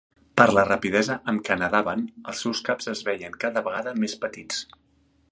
[0.39, 2.01] Per la rapidesa amb què nedaven,
[2.33, 4.65] els seus caps es veien cada vegada més petits.